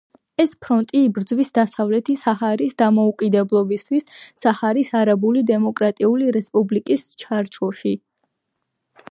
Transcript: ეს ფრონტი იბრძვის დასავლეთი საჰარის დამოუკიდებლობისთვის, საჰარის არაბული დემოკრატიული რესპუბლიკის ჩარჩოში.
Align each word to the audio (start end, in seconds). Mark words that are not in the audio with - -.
ეს 0.43 0.53
ფრონტი 0.65 1.01
იბრძვის 1.07 1.51
დასავლეთი 1.57 2.15
საჰარის 2.21 2.73
დამოუკიდებლობისთვის, 2.83 4.09
საჰარის 4.47 4.91
არაბული 5.03 5.45
დემოკრატიული 5.53 6.33
რესპუბლიკის 6.39 7.07
ჩარჩოში. 7.25 7.95